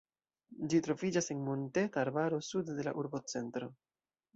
[0.71, 3.75] Ĝi troviĝas en monteta arbaro sude de la urbocentro.